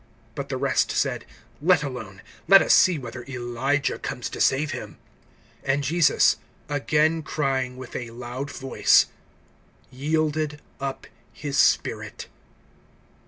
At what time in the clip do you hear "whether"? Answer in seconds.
2.97-3.23